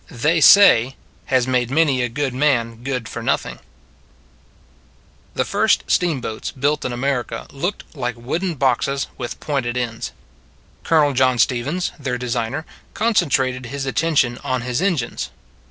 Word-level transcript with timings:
"THEY 0.09 0.41
SAY" 0.41 0.95
HAS 1.27 1.45
MADE 1.45 1.69
MANY 1.69 2.01
A 2.01 2.09
GOOD 2.09 2.33
MAN 2.33 2.81
GOOD 2.83 3.07
FOR 3.07 3.21
NOTHING 3.21 3.59
THE 5.35 5.45
first 5.45 5.83
steamboats 5.85 6.49
built 6.49 6.83
in 6.83 6.91
America 6.91 7.45
looked 7.51 7.95
like 7.95 8.15
wooden 8.17 8.55
boxes 8.55 9.05
with 9.19 9.39
pointed 9.39 9.77
ends. 9.77 10.11
Colonel 10.83 11.13
John 11.13 11.37
Stevens, 11.37 11.91
their 11.99 12.17
designer, 12.17 12.65
concentrated 12.95 13.67
his 13.67 13.85
attention 13.85 14.39
on 14.43 14.61
his 14.63 14.81
engines. 14.81 15.29